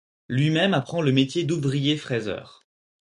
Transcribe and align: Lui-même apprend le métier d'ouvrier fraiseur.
Lui-même 0.29 0.73
apprend 0.73 1.03
le 1.03 1.11
métier 1.11 1.43
d'ouvrier 1.43 1.95
fraiseur. 1.95 2.65